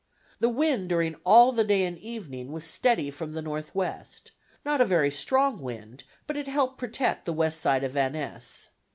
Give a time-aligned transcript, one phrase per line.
[0.39, 4.31] The wind during all the day and evening was steady from the northwest,
[4.65, 8.69] not a very strong wind, but it helped protect the west side of Van Ness.